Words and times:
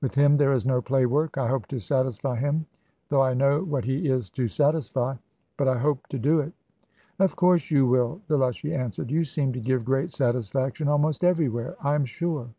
With 0.00 0.14
him 0.14 0.36
there 0.36 0.52
is 0.52 0.64
no 0.64 0.80
play 0.80 1.06
work. 1.06 1.36
I 1.36 1.48
hope 1.48 1.66
to 1.66 1.80
satisfy 1.80 2.36
him, 2.36 2.66
though 3.08 3.20
I 3.20 3.34
know 3.34 3.64
what 3.64 3.84
he 3.84 4.08
is 4.08 4.30
to 4.30 4.46
satisfy. 4.46 5.16
But 5.56 5.66
I 5.66 5.76
hope 5.76 6.06
to 6.10 6.20
do 6.20 6.38
it." 6.38 6.52
"Of 7.18 7.34
course 7.34 7.68
you 7.68 7.88
will," 7.88 8.20
Delushy 8.28 8.72
answered. 8.76 9.10
"You 9.10 9.24
seem 9.24 9.52
to 9.54 9.58
give 9.60 9.84
great 9.84 10.12
satisfaction; 10.12 10.86
almost 10.86 11.24
everywhere, 11.24 11.74
I 11.80 11.96
am 11.96 12.04
sure." 12.04 12.50